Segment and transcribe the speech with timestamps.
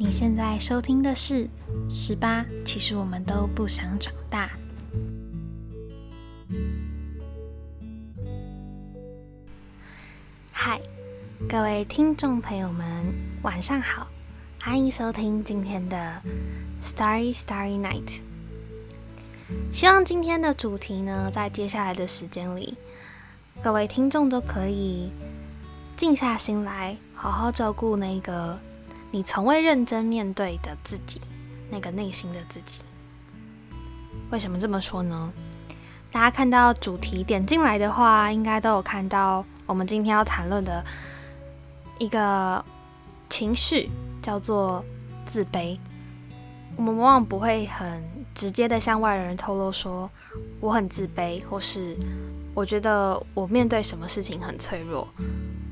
[0.00, 1.44] 你现在收听的是
[1.90, 4.48] 《十八》，其实我们都不想长大。
[10.52, 10.80] 嗨，
[11.48, 14.06] 各位听众朋友们，晚上好，
[14.62, 16.22] 欢迎收听今天的
[16.88, 18.06] 《Starry Starry Night》。
[19.72, 22.76] 希望今天的主题呢，在接下来的时间里，
[23.60, 25.10] 各位听众都可以
[25.96, 28.56] 静下心来，好好照顾那个
[29.10, 31.20] 你从未认真面对的自己，
[31.70, 32.80] 那个内心的自己。
[34.30, 35.32] 为什么这么说呢？
[36.12, 40.84] 大家看到主题点进来的话，应该都有看到我们今天要谈论的
[41.98, 42.64] 一个
[43.30, 43.90] 情绪，
[44.22, 44.84] 叫做
[45.26, 45.78] 自卑。
[46.76, 48.02] 我们往往不会很
[48.34, 50.08] 直接的向外人透露说
[50.60, 51.96] 我很自卑，或是
[52.54, 55.08] 我觉得我面对什么事情很脆弱。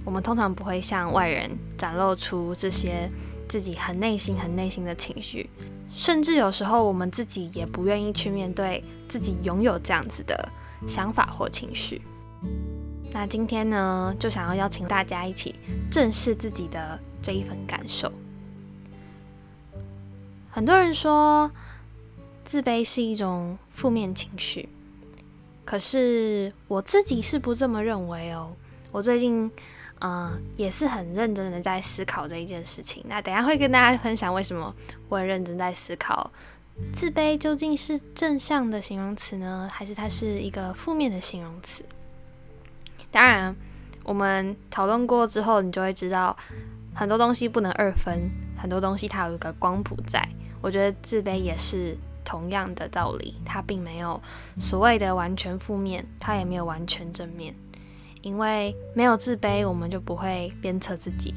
[0.06, 3.10] 我们通常不会向外人展露出这些
[3.48, 5.50] 自己很内心、很内心的情绪，
[5.92, 10.48] 甚至有时候我们自己也不愿意去面对自己拥有这样子的
[10.86, 12.00] 想法或情绪。
[13.12, 15.56] 那今天呢，就想要邀请大家一起
[15.90, 18.12] 正视自己的这一份感受。
[20.50, 21.50] 很多人说
[22.44, 24.68] 自卑是一种负面情绪，
[25.64, 28.52] 可是我自己是不这么认为哦。
[28.92, 29.50] 我最近
[30.00, 33.04] 嗯也是很认真的在思考这一件事情。
[33.08, 34.74] 那等下会跟大家分享为什么
[35.08, 36.30] 我很认真在思考
[36.92, 41.82] 自卑究竟是正向的形容词呢，还是它是一个负面的形容词？
[43.10, 43.56] 当然，
[44.04, 46.36] 我们讨论过之后，你就会知道
[46.94, 50.22] 很多东西不能二分，很多东西它有一个光谱在。
[50.60, 54.20] 我觉得自卑也是同样的道理，它并没有
[54.58, 57.54] 所谓的完全负面，它也没有完全正面。
[58.26, 61.32] 因为没有自卑，我们就不会鞭策自己；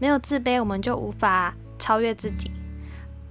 [0.00, 2.50] 没有自卑，我们就无法超越自己；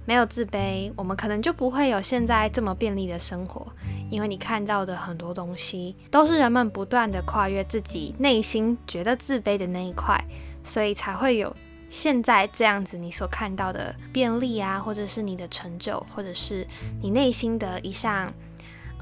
[0.06, 3.70] 没有自卑，我们可能就不会有现在这么便利的生活。
[4.08, 10.18] 因为你看到的很多东西，都是人们不断的跨越自己内心觉得自卑的那一块，
[10.64, 11.54] 所以才会有。
[11.90, 16.66] 现在这样子，你所看到的便利啊，或者是你的成就，或者是
[17.02, 18.32] 你内心的一项，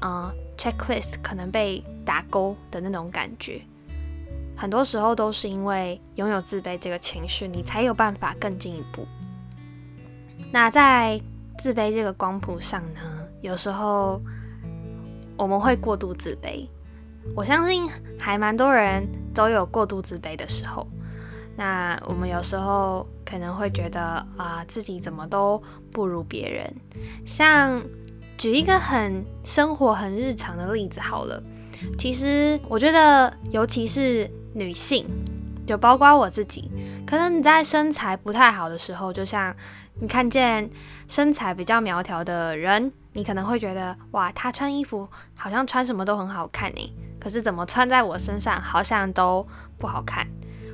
[0.01, 3.61] 呃，checklist 可能被打勾的那种感觉，
[4.57, 9.07] 很多时候都是因为拥有自卑这个情绪，你才有办法更进一步。
[10.51, 11.21] 那在
[11.59, 12.99] 自卑这个光谱上呢，
[13.41, 14.19] 有时候
[15.37, 16.67] 我们会过度自卑，
[17.35, 17.87] 我相信
[18.19, 20.87] 还蛮多人都有过度自卑的时候。
[21.55, 24.01] 那我们有时候可能会觉得
[24.37, 26.73] 啊，自己怎么都不如别人。
[27.25, 27.81] 像
[28.37, 31.41] 举一个很生活、很日常的例子好了，
[31.97, 35.05] 其实我觉得，尤其是女性，
[35.65, 36.71] 就包括我自己，
[37.05, 39.55] 可能你在身材不太好的时候，就像
[39.99, 40.69] 你看见
[41.07, 45.07] 身材比较苗条的人，你可能会觉得哇，她穿衣服
[45.37, 49.45] 好像穿什么都很好看呢，可是怎么穿在我身上好像都
[49.77, 50.27] 不好看。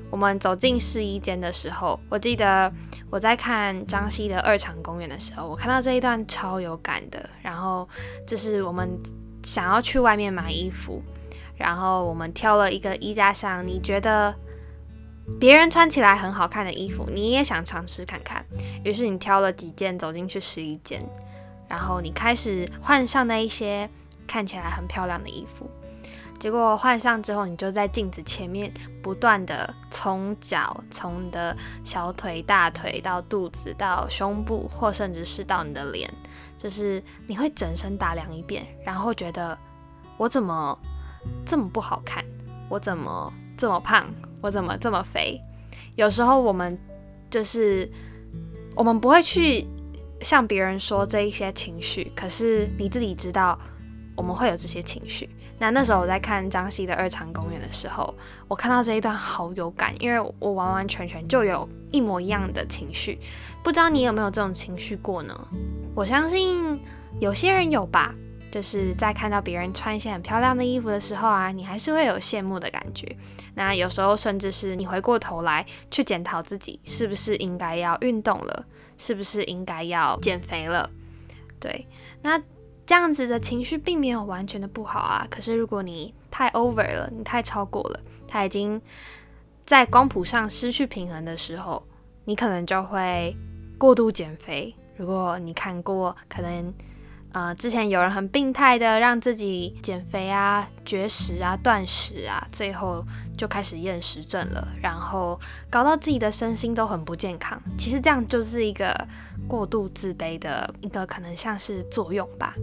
[0.10, 2.72] 我们走进试衣间的时候，我记得
[3.10, 7.28] 我在看张西的二场公园的时候，我看到这一段超有感的。
[7.42, 7.90] 然后
[8.28, 8.88] 就是我们
[9.42, 11.02] 想要去外面买衣服，
[11.56, 14.34] 然后我们挑了一个衣架上，你觉得
[15.40, 18.46] 别人穿起来很好看的衣服，你也想尝试看看。
[18.84, 21.02] 于是你挑了几件走进去试衣间，
[21.68, 23.90] 然后你开始换上那一些
[24.28, 25.70] 看起来很漂亮的衣服。
[26.40, 28.70] 结果换上之后，你就在镜子前面
[29.02, 36.12] 不断的从脚、从你的小腿、大腿到肚子到胸部，或甚至是到你的脸，
[36.58, 39.58] 就是你会整身打量一遍，然后觉得
[40.18, 40.78] 我怎么
[41.46, 42.24] 这么不好看？
[42.70, 44.06] 我怎么这么胖？
[44.42, 45.40] 我怎么这么肥？
[45.96, 46.78] 有时候我们
[47.30, 47.90] 就是
[48.76, 49.66] 我们不会去
[50.22, 53.58] 向别人说这一些情绪，可是你自己知道
[54.16, 55.30] 我们会有这些情绪。
[55.60, 58.14] 那那时候我在看张西的二场公园的时候，
[58.48, 63.20] 我看到这一段好有感，因为我完完全全就有一模一样的情绪。
[63.64, 65.48] 不知道你有没有这种情绪过呢？
[65.96, 66.78] 我相信
[67.20, 68.14] 有些人有吧，
[68.54, 73.18] 就是在看到别人穿一些很漂亮的衣服的时候啊，你还是会有羡慕的感觉。
[73.56, 78.66] 那有时候甚至是你回过头来去检讨自己，是不是应该要运动了，
[79.00, 80.88] 是不是应该要减肥了？
[81.60, 81.88] 对，
[82.22, 82.40] 那。
[82.86, 88.80] 这样子的情绪并没有完全的不好啊，可是如果你太 over 了，你太超过了，它已经
[89.66, 91.82] 在光谱上失去平衡的时候，
[92.26, 93.34] 你可能就会
[93.78, 94.76] 过度减肥。
[94.98, 96.74] 如果你看过可能
[97.34, 103.04] 呃，之前有人很病态的让自己减肥啊、绝食啊、断食啊，最后
[103.36, 107.60] 就开始厌食症了，然后搞到自己的身心都很不健康。
[107.76, 108.96] 其实这样就是一个
[109.48, 112.54] 过度自卑的一个可能像是作用吧。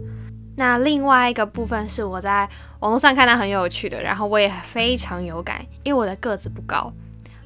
[0.55, 6.89] 那另外一个部分是我在网络上看到很有趣的，然后我也非常有感，因为我的个子不高，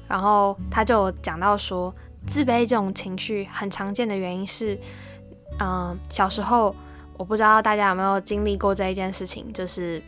[0.06, 1.92] 然后他就讲到说，
[2.28, 4.78] 自卑这种情绪很常见的原因是，
[5.58, 6.72] 嗯，小时候。
[7.18, 10.02] 我不知道大家有没有经历过这一件事情，就是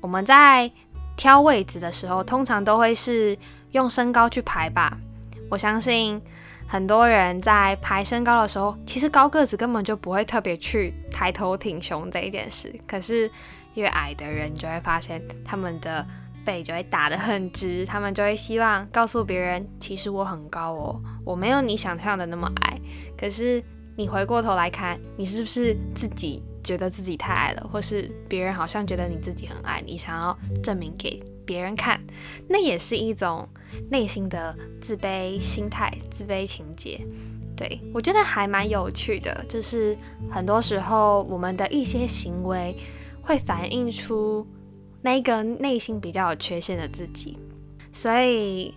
[0.00, 0.70] 我们在
[1.16, 3.36] 挑位置的时候，通常都会是
[3.70, 4.96] 用身高去排吧。
[5.50, 6.20] 我相信
[6.66, 12.74] 很多人在排身高的时候，其实高个子根本就不会特别去抬头挺胸这一件事。
[12.86, 13.30] 可是
[13.74, 16.06] 越矮的人，就会发现他们的
[16.44, 22.78] 背就会打得很直，他们就会希望告诉别人，其实我很高哦，我没有你想象的那么矮。
[23.16, 23.62] 可是。
[23.96, 32.00] 你回过头来看，你是不是自己觉得自己太矮了，或是别人好像觉得你自己很矮，你想要证明给别人看，
[32.48, 33.48] 那也是一种
[33.90, 37.00] 内心的自卑心态、自卑情节。
[37.54, 39.96] 对我觉得还蛮有趣的，就是
[40.30, 42.74] 很多时候我们的一些行为
[43.20, 44.44] 会反映出
[45.02, 47.38] 那个内心比较有缺陷的自己，
[47.92, 48.74] 所以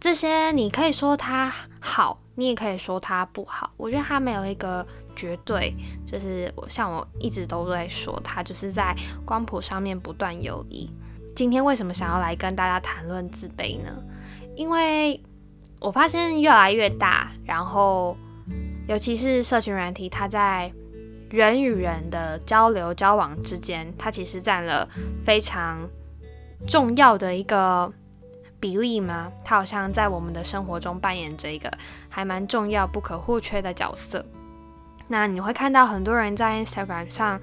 [0.00, 2.18] 这些你可以说它好。
[2.36, 5.74] 你也可以说它不好，我觉得它没有一个绝对，
[6.10, 10.88] 就是我像我一直都在说，它就是在光谱上面不断游移。
[11.36, 13.90] 今天为什么想要来跟大家谈论自卑呢？
[14.56, 15.22] 因为
[15.80, 18.16] 我发现越来越大，然后
[18.88, 20.72] 尤其是社群软体，它在
[21.28, 24.88] 人与人的交流交往之间，它其实占了
[25.26, 25.86] 非常
[26.66, 27.92] 重要的一个。
[28.60, 29.32] 比例吗？
[29.42, 31.72] 它好像在我们的生活中扮演着一个
[32.10, 34.24] 还蛮重要、不可或缺的角色。
[35.08, 37.40] 那你会看到很多人在 Instagram 上，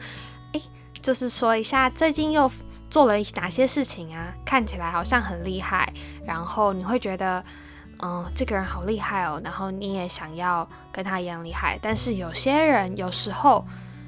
[0.54, 0.62] 诶，
[1.02, 2.50] 就是说一下最近又
[2.90, 5.92] 做了哪些事情啊，看起来好像很厉害。
[6.24, 7.44] 然后你会觉得，
[8.04, 11.80] 嗯，这个人好厉害哦，然后你也想要跟他一样厉害。
[11.82, 13.66] 但是有些人有时候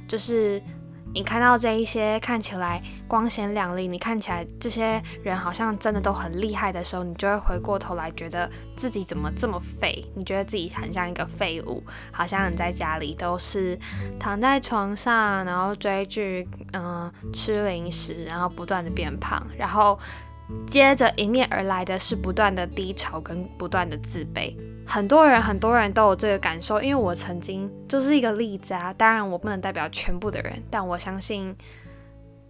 [0.08, 0.62] 就是。
[1.14, 10.06] 你看到这一些看起来光鲜亮丽，你看起来这些人好像真的都很厉害的时候，你就会回过头来觉得自己怎么这么废？
[10.16, 13.78] 你觉得自己很像一个废物，好像你在家里都是
[14.20, 20.00] 躺在床上，然后追剧，嗯，吃零食，然后不断的变胖，然后。
[20.66, 24.56] 接着迎面而来的是不断的低潮跟不断的自卑，
[24.86, 28.94] 很多人很多人都有这个感受，因为我曾经就是一个例子啊。
[28.94, 31.56] 当然我不能代表全部的人，但我相信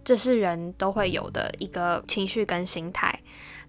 [0.04, 3.18] 这是人都会有的一个情绪跟心态。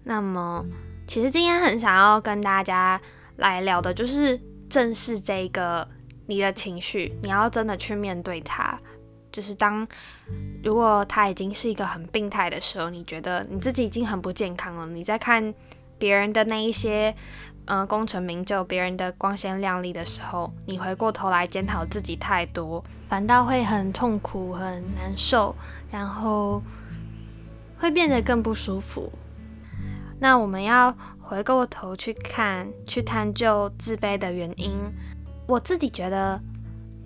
[0.04, 0.64] 那么，
[1.06, 3.00] 其实今天很想要跟大家
[3.36, 5.86] 来聊的就是正视这个
[6.26, 8.78] 你的情绪，你要真的去面对它。
[9.32, 9.88] 就是当
[10.62, 14.86] 如果他已经是一个很病态的时候，你觉得你自己已经很不健康了。
[14.88, 15.52] 你在看
[15.98, 17.14] 别人的那一些
[17.64, 25.56] 呃功成名就、别人的光鲜亮丽的时候，你回过头来检讨自己太多，反倒会很痛苦、很难受，
[25.90, 26.62] 然后
[27.78, 29.10] 会变得更不舒服。
[30.20, 34.72] 那我们要回过头去看、去探究自卑的原因。
[35.48, 36.40] 我自己觉得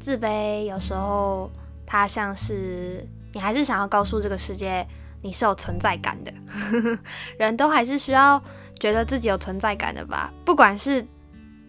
[0.00, 1.48] 自卑有时候。
[1.86, 4.86] 它像是你还是想要告诉这个世界
[5.22, 6.32] 你是有存在感的，
[7.38, 8.42] 人都还是需要
[8.78, 10.32] 觉得自己有存在感的吧。
[10.44, 11.04] 不管是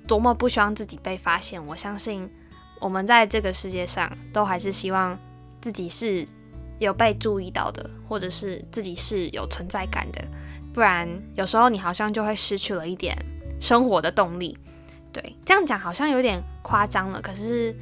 [0.07, 2.29] 多么不希望自己被发现，我相信
[2.79, 5.17] 我们在这个世界上都还是希望
[5.61, 6.25] 自己是
[6.79, 10.23] 有被注意到的，或者是自己是有存在感的。
[10.73, 13.17] 不然有时候你好像就会失去了一点
[13.59, 14.57] 生活的动力。
[15.11, 17.75] 对，这样讲好像有点夸张了，可是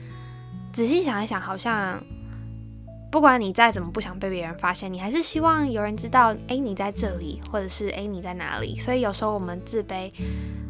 [0.72, 2.02] 仔细想一想，好像。
[3.16, 8.78] 不管你再怎么不想被别人发现，你还是希望有人知道，哎，你在这里，或者是哎，你在哪里。
[8.78, 10.12] 所以有时候我们自卑，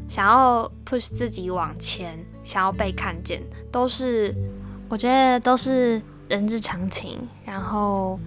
[0.07, 4.31] 想要 push 自己往前，想要被看见，都是
[4.87, 5.99] 我觉得都是
[6.29, 7.17] 人之常情。
[7.43, 8.19] 然后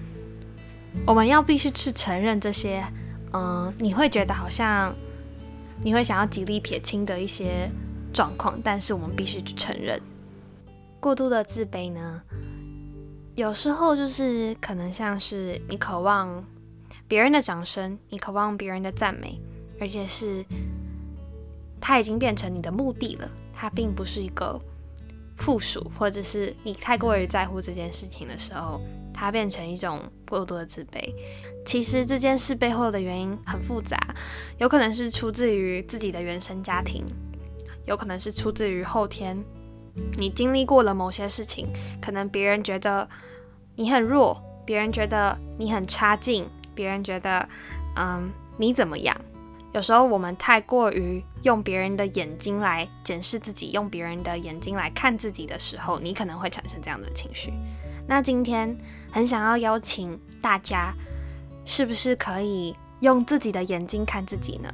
[1.07, 2.85] 我们要必须去承认这些，
[3.33, 4.93] 嗯，你会觉得好像
[5.81, 7.71] 你会想要极力撇清的一些
[8.13, 10.01] 状况，但是我们必须去承认，
[10.99, 12.21] 过度的自卑呢。
[13.39, 16.45] 有时候就是可能像是你渴望
[17.07, 19.41] 别人的掌声，你渴望别人的赞美，
[19.81, 20.45] 而且是
[21.81, 23.31] 它已经变成你的目的了。
[23.55, 24.61] 它并不是一个
[25.37, 28.81] 附属，或者是你太过于在乎这件事情的时候，
[29.15, 31.15] 它变成一种过度的自卑。
[31.65, 33.97] 其实这件事背后的原因很复杂，
[34.59, 37.05] 有可能是出自于自己的原生家庭，
[37.87, 39.39] 有可能是出自于后天
[40.19, 41.69] 你经历过了某些事情，
[42.03, 43.09] 可能别人觉得。
[43.79, 46.45] 你很弱，别人觉得你很差劲，
[46.75, 47.49] 别人觉得
[47.95, 49.17] 嗯你怎么样？
[49.73, 57.53] 有时候我们太过于用别人的眼睛来检视自己，用别人的眼睛来看自己的时候，你可能会产生这样的情绪。
[58.09, 58.77] 那今天
[59.13, 60.93] 很想要邀请大家，
[61.65, 64.69] 是不是可以用自己的眼睛看自己呢？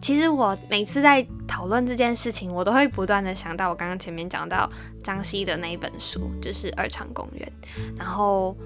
[0.00, 4.68] 其实我每次在讨论这件事情，我都会不断的想到我刚刚前面讲到
[5.02, 7.52] 张希的那一本书，就是《二场公园》。
[7.98, 8.56] 然后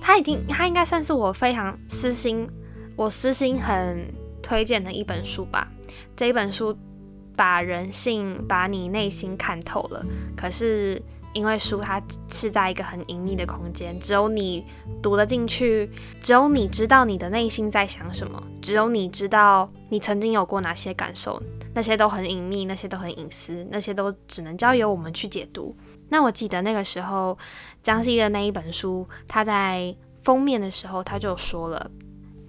[0.00, 2.48] 他已经，他应该算是我非常私心，
[2.96, 4.06] 我私心很
[4.42, 5.66] 推荐的一本书吧。
[6.14, 6.76] 这一本书
[7.34, 10.04] 把人性，把你内心看透了。
[10.36, 11.02] 可是。
[11.32, 14.64] 因为书它是在一个很隐秘的空间，只有你
[15.02, 15.90] 读得进去，
[16.22, 21.42] 只有你知道你的内心在想什么，只有你知道你曾经有过哪些感受，
[21.74, 25.74] 那些都很隐秘，那些都很隐私，那些都只能交由我们去解读。
[26.08, 27.38] 那我记得那个时候，
[27.82, 31.90] 江西的那一本书，他在封面的时候他就说了，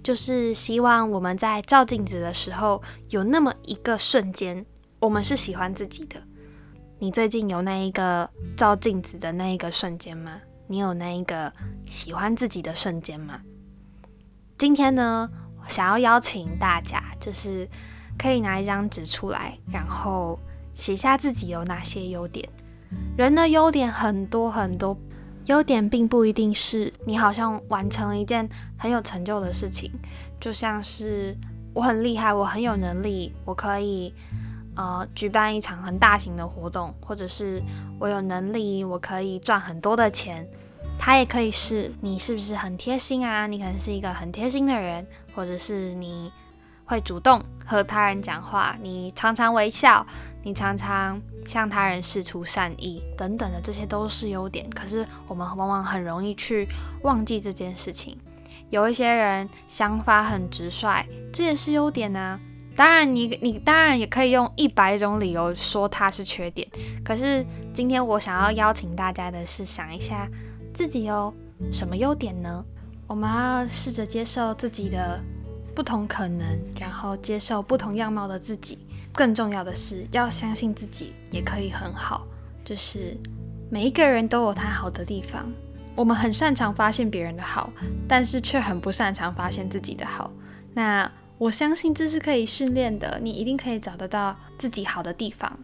[0.02, 4.66] 就是希望我们在照镜子的时候，有那么一个瞬间，
[5.00, 6.22] 我们是喜欢自己的。
[7.00, 10.40] 你最近有那一个照镜子的那一个瞬间吗？
[10.68, 11.52] 你有那一个
[11.86, 13.40] 喜欢自己的瞬间吗？
[14.56, 15.28] 今天呢，
[15.66, 17.68] 想要邀请大家，就是
[18.16, 20.38] 可以拿一张纸出来，然后
[20.72, 22.48] 写下自己有哪些优点。
[23.18, 24.96] 人的优点很多很多，
[25.46, 28.48] 优点并不一定是你好像完成了一件
[28.78, 29.90] 很有成就的事情，
[30.40, 31.36] 就像是
[31.74, 34.14] 我很厉害，我很有能力，我可以。
[34.76, 37.62] 呃，举办一场很大型的活动，或者是
[37.98, 40.48] 我有能力，我可以赚很多的钱。
[40.98, 43.46] 它也可以是你是不是很贴心啊？
[43.46, 46.30] 你可能是一个很贴心的人，或者是你
[46.84, 50.06] 会主动和他人讲话，你常常微笑，
[50.42, 54.70] 你常常向他人示出善意等等的，这些都是优点。
[54.70, 56.68] 可是我们往往很容易去
[57.02, 58.16] 忘记这件事情。
[58.70, 62.40] 有一些人想法很直率，这也是优点呢。
[62.76, 66.66] 当然，你你当然也可以用一百种理由说它是缺点。
[67.04, 70.28] 可是今天我想要邀请大家的是，想一下
[70.72, 71.32] 自己有
[71.72, 72.64] 什么优点呢？
[73.06, 75.20] 我们要试着接受自己的
[75.74, 78.78] 不同可能，然后接受不同样貌的自己。
[79.12, 82.26] 更重要的是，要相信自己也可以很好。
[82.64, 83.16] 就是
[83.70, 85.46] 每一个人都有他好的地方。
[85.94, 87.70] 我们很擅长发现别人的好，
[88.08, 90.28] 但是却很不擅长发现自己的好。
[90.74, 91.08] 那。
[91.44, 95.58] 我相信这是可以训练的，你一定可以找得到自己好的地方，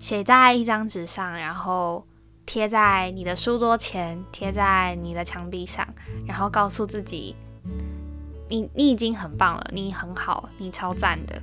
[0.00, 2.04] 写在一张纸上，然后
[2.44, 5.86] 贴在你的书桌前，贴在你的墙壁上，
[6.26, 7.36] 然后告诉自己，
[8.48, 11.40] 你你已经很棒了，你很好，你超赞的。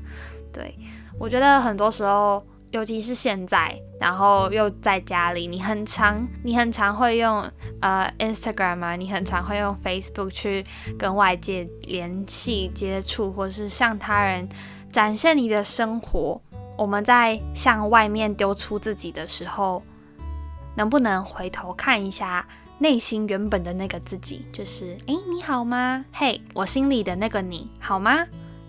[0.51, 0.75] 对
[1.17, 2.45] 我觉得很多时候。
[2.75, 7.41] 尤其是现在，然后又在家里，你很常，你很常会用
[7.79, 10.61] 呃 Instagram 啊，你很常会用 Facebook 去
[10.99, 14.49] 跟外界联系、接触，或是向他人
[14.91, 16.41] 展现你的生活。
[16.77, 19.81] 我们在向外面丢出自己的时候，
[20.75, 22.45] 能不能回头看一下
[22.79, 24.45] 内心原本的那个自己？
[24.51, 26.03] 就是，诶，你好吗？
[26.11, 28.27] 嘿，我心里的那个你好吗？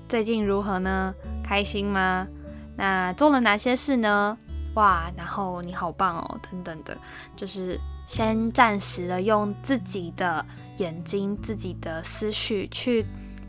[0.08, 1.12] 最近如何呢？
[1.42, 2.28] 开心吗？
[2.76, 4.36] 那做了哪些事呢？
[4.74, 6.96] 哇，然后你好棒哦，等等的，
[7.34, 10.44] 就是先暂时的用自己的
[10.76, 13.06] 眼睛、自己的思绪去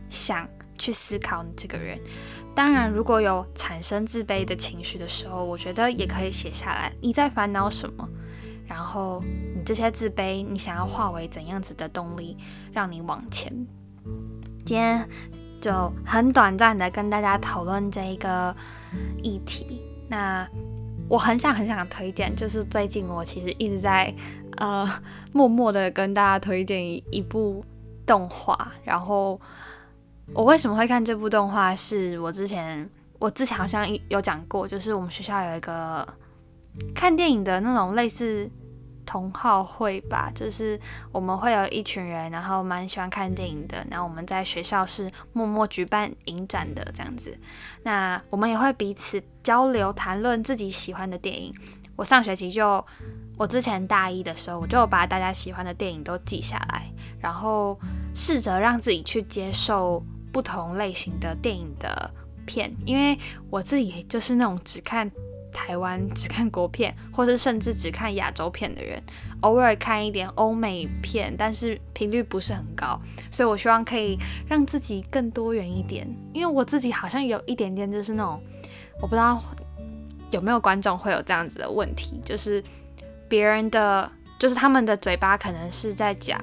[0.09, 1.99] 想、去思考你这个人。
[2.55, 8.07] 当然，如果有产生自卑的情绪的时候，我觉得也可以写下来，你在烦恼什么，
[8.65, 9.21] 然后
[9.53, 12.37] 你这些自卑，你想要化为怎样子的动力，
[12.71, 13.51] 让你往前。
[14.65, 15.07] 今天。
[15.67, 18.55] 就很短暂的跟大家讨论这一个
[19.21, 19.81] 议题。
[20.07, 20.47] 那
[21.09, 24.13] 我很想很想推荐，就是最近我其实一直在
[24.59, 24.89] 呃
[25.33, 26.81] 默默的跟大家推荐
[27.13, 27.65] 一部
[28.05, 28.71] 动画。
[28.85, 29.37] 然后
[30.33, 31.75] 我为什么会看这部动画？
[31.75, 36.07] 是我之前我之前好像有讲过，就是我们学校有一个
[36.95, 38.49] 看电影的那种类似。
[39.07, 40.77] 同好会吧，就是
[41.13, 43.83] 我们会有一群人，然后蛮喜欢看电影的。
[43.89, 47.35] 然后我们在学校是默默举办影展的这样子。
[47.83, 51.51] 那我们也会彼此交流谈论自己喜欢的电影。
[51.95, 52.85] 我上学期就，
[53.37, 57.79] 我之前大一的时候，我就把大家喜欢的电影都记下来，然后
[58.13, 62.11] 试着让自己去接受不同类型的电影的
[62.45, 63.17] 片，因为
[63.49, 65.09] 我自己就是那种只看。
[65.53, 69.01] 台湾只看国片，或是甚至只看亚洲片的人，
[69.41, 72.99] 偶尔看一点欧美片，但是频率不是很高。
[73.31, 78.41] 所以我希望可以让自己更多元一点，因为我自己好像有一点点就是那种，
[79.01, 79.41] 我不知道
[80.31, 82.63] 有没有观众会有这样子的问题，就是
[83.27, 86.39] 别人的就是他们的嘴巴可能是在讲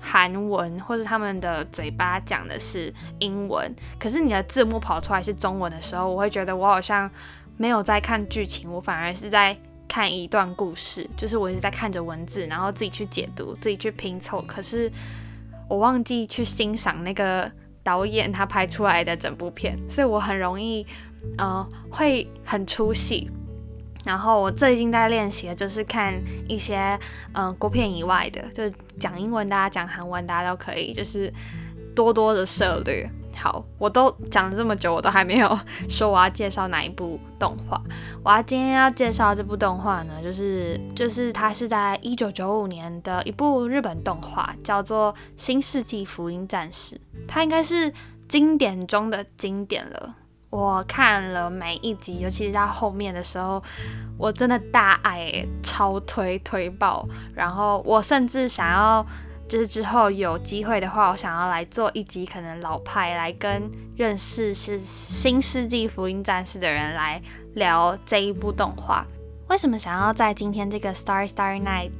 [0.00, 7.10] 韩文，或者他们的嘴巴讲的是英文，可是你的字幕跑出来是中文的时候，我会觉得我好像
[7.56, 9.56] 没有在看剧情，我反而是在
[9.88, 14.90] 看一段故事，就是我一直在看着文字，然后自己去解读，自己去拼凑，可是
[15.68, 17.50] 我忘记去欣赏那个
[17.82, 20.86] 导演他拍出来的整部片，所以我很容易，
[21.38, 23.30] 呃，会很出戏。
[24.04, 26.14] 然后我最近在练习的就是看
[26.46, 26.96] 一些
[27.32, 31.32] 嗯国片以外的，就是讲英文，大家讲韩文，大家都可以，就是
[31.94, 33.10] 多多的涉猎。
[33.36, 37.80] 好，我都讲了这么久，我都还没有说我要介绍哪一部动画。
[38.24, 46.96] 我要今天要介绍这部动画呢，就是就是它是在一九九五年的一部日本动画，叫做《新世纪福音战士》，
[47.28, 47.92] 它应该是
[48.28, 50.14] 经典中的经典了。
[50.48, 53.62] 我看了每一集，尤其是到后面的时候，
[54.16, 57.06] 我真的大爱，超推推爆。
[57.34, 59.04] 然后我甚至想要，
[59.48, 67.20] 就是之后有机会的话，我想要来做一集，可能老派来跟认识是新世纪福音战士的人来
[67.54, 69.06] 聊这一部动画。
[69.48, 71.90] 为什么想要在今天这个 Star Star Night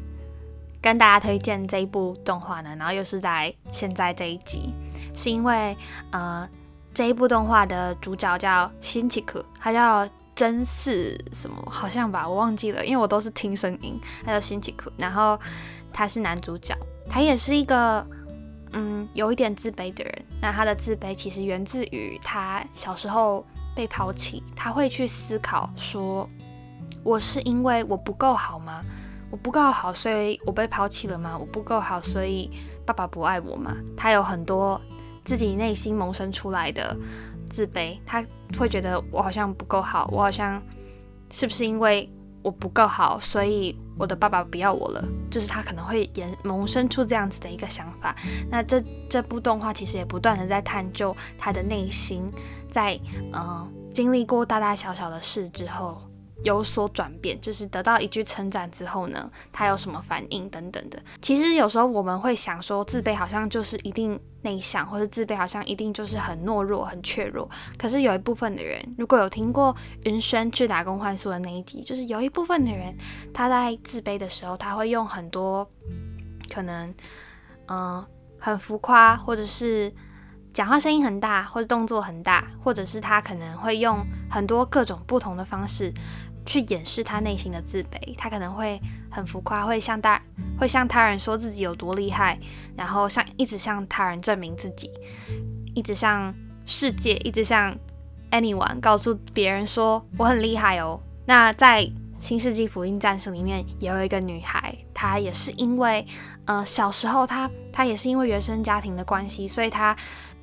[0.81, 2.75] 跟大家推荐这一部动画呢？
[2.77, 4.73] 然后又是在现在这一集，
[5.15, 5.77] 是因为
[6.11, 6.49] 呃。
[6.95, 14.01] 这一部动画的主角叫新奇可，他叫真嗣什么，好像吧，我忘记了，因为我都是听声音。
[14.25, 15.39] 他叫新奇可，然后
[15.93, 16.75] 他是男主角，
[17.09, 18.07] 他也是一个
[18.73, 20.25] 嗯有一点自卑的人。
[20.41, 23.45] 那他的自卑其实源自于他小时候
[23.75, 26.29] 被抛弃，他会去思考说，
[27.03, 28.83] 我是因为我不够好吗？
[29.31, 31.37] 我不够好，所以我被抛弃了吗？
[31.39, 32.51] 我不够好，所以
[32.85, 33.77] 爸爸不爱我吗？
[33.97, 34.81] 他有很多。
[35.25, 36.97] 自己内心萌生出来的
[37.51, 38.25] 自卑，他
[38.57, 40.63] 会觉得我好像不够好，我好像
[41.33, 42.09] 是不是因为
[42.47, 45.05] 我不够好，所以我的爸爸不要我了？
[45.29, 48.15] 就是他可能会延萌生出这样子的一个想法。
[48.49, 52.31] 那这这部动画其实也不断的在探究他的内心，
[52.71, 52.97] 在
[53.33, 56.01] 嗯经历过大大小小的事之后。
[56.45, 61.03] 有所转变，就是得到一句称赞之后呢，他有什么反应等等的。
[61.23, 67.49] 其实有时候我们会想说，自卑好像就是一定内向，或者自卑好像一定就是很懦弱、很怯弱。
[67.79, 72.95] 可是有一部分的人，如果有听过云轩去打工换宿的那一集，就是有一部分的人，
[73.33, 75.69] 他在自卑的时候，他会用很多
[76.53, 76.95] 可能，
[77.69, 78.05] 嗯，
[78.39, 79.93] 很浮夸，或者是
[80.53, 83.99] 讲话声音很大，或者动作很大，或者是他可能会用
[84.31, 85.93] 很多各种不同的方式。
[86.47, 88.81] 去掩饰他内心的自卑，他可能会
[89.11, 90.23] 很浮夸，会向大
[90.59, 92.39] 会向他人说自己有多厉害，
[92.77, 94.91] 然后向一直向他人证明自己，
[95.75, 96.33] 一直向
[96.65, 97.77] 世界，一直向
[98.31, 100.99] anyone 告诉别人说我很厉害哦。
[101.27, 101.83] 那在
[102.21, 106.07] 《新世纪福音战士》里面也有一个女孩，她也是因为
[106.45, 109.97] 呃小时候她她也是因为原生家庭的关系，所以她。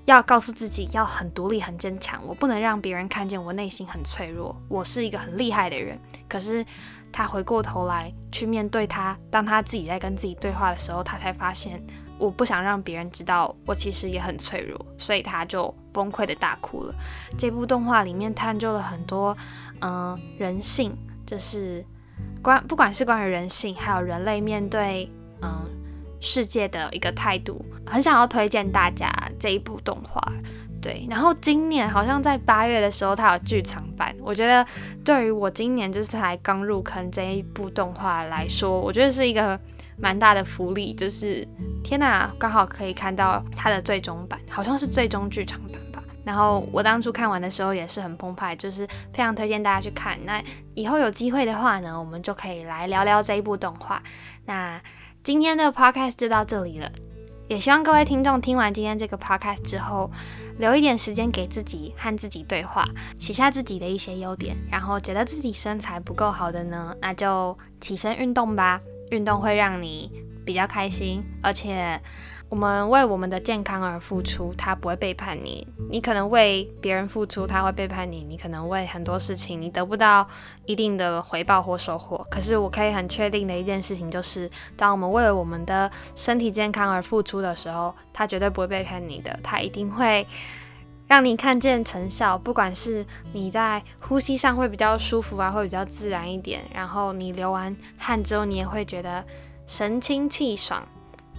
[0.06, 4.56] 要告诉自己要很独立、很坚强，我不能让别人看见我内心很脆弱。
[4.68, 5.98] 我是一个很厉害的人。
[6.28, 6.66] 可是
[7.12, 11.82] 他回过头来去面对他，当他自己在跟自己对话的时候，他才发现
[12.18, 16.94] 我不想让别人知道我其实也很脆弱，所以他就崩溃的大哭了。
[17.38, 19.36] 这部动画里面探究了很多，
[19.80, 21.86] 嗯，人性，就是
[22.42, 25.10] 关不管是关于人性，还有人类面对，
[25.42, 25.70] 嗯。
[26.24, 30.20] 世界的一个态度，很想要推荐大家这一部动画。
[30.82, 34.16] 对，然后今年好像在八月的时候，它有剧场版。
[34.22, 34.66] 我觉得
[35.04, 39.60] 对于我今年就是才刚入坑这一部动画来说，我觉得是一个
[39.98, 40.94] 蛮大的福利。
[40.94, 41.48] 就是
[41.84, 46.04] 天哪，刚好可以看到它的最终版，好像是最终剧场版吧。
[46.26, 50.18] 然后我当初看完的时候也是很澎湃，就是非常推荐大家去看。
[50.26, 50.42] 那
[50.74, 54.02] 以后有机会的话呢，我们就可以来聊聊这一部动画。
[54.46, 54.82] 那。
[55.24, 56.92] 今天的 podcast 就到这里了，
[57.48, 60.12] 也希望各位听众听完今天这个 podcast 之后，
[60.58, 62.84] 留一点时间给自己和自己对话，
[63.18, 68.82] 写下自己的一些优点，然后觉得自己身材不够好的呢，那就起身运动吧，
[69.12, 70.12] 运动会让你
[70.46, 72.02] 比较开心，而且。
[72.54, 75.68] 我们为我们的健康而付出，他不会背叛你。
[75.90, 78.24] 你可能为别人付出，他会背叛你。
[78.30, 80.28] 你可能为很多事情，你得不到
[80.68, 82.24] 一定的回报或收获。
[82.30, 89.36] 可是我可以很确定的一件事情就是，当我们为了我们的身体健康而付出的时候，他绝对不会背叛你的。
[89.42, 90.28] 他一定会
[91.08, 96.62] 让你看见成效，不管是你在呼吸上会比较舒服啊，会比较自然一点。
[96.72, 99.26] 然后你流完汗之后，你也会觉得
[99.66, 100.88] 神清气爽。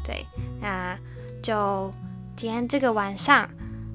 [0.05, 0.27] 对，
[0.61, 0.97] 那
[1.43, 1.93] 就
[2.37, 3.49] 今天这个晚上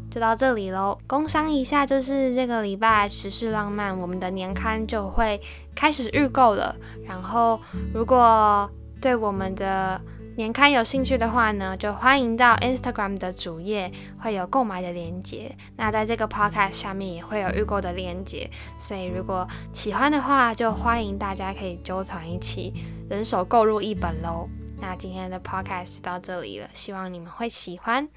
[0.10, 0.98] 就到这里喽。
[1.06, 5.40] 工商一下，就是这个礼拜《时事浪漫》我们的年刊就会
[5.76, 6.76] 开始预购了。
[7.06, 7.60] 然后，
[7.94, 8.70] 如果
[9.00, 10.02] 对我们的
[10.36, 15.56] 年刊有兴趣的话呢，就欢迎到 Instagram 的主页会有购买的链接。
[15.76, 22.74] 那在这个 podcast 下面也会有预购的链接，所以如果喜欢的话，就欢迎大家可以揪团一起
[23.10, 24.50] 人手购入一本喽。
[24.82, 28.08] 那今天的 podcast 就到这里了，希望你们会喜欢。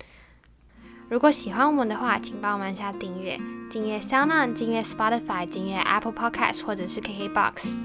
[1.09, 3.39] 如果喜欢我们的话，请帮我们按下订阅，
[3.71, 7.77] 订阅 SoundOn，订阅 Spotify，订阅 Apple Podcast 或者是 KKBox。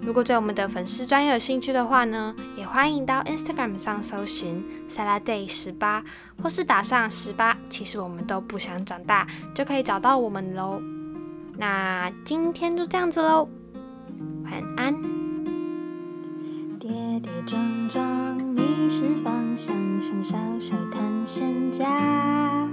[0.00, 6.02] 如果对我们的粉丝专业有兴趣的话呢，也欢迎到 Instagram 上搜寻 Saladay 十八，
[6.42, 10.82] 或是打上十八，其实我们都不想长大，就可以找到我们喽。
[11.56, 13.48] 那今天就这样子喽，
[14.42, 14.92] 晚安。
[16.80, 16.90] 跌
[17.20, 17.62] 跌撞，
[19.02, 22.68] 是方向，像小小探险家，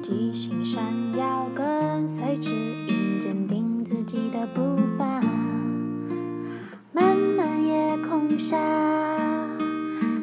[0.00, 0.82] 激情闪
[1.18, 2.50] 耀，跟随指
[2.86, 5.20] 引，坚定自己的步伐。
[6.92, 8.56] 漫漫夜空下，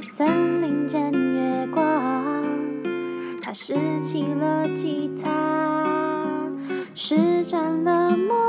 [0.09, 1.83] 森林间月光，
[3.43, 6.49] 他拾起了吉他，
[6.95, 8.44] 施展了魔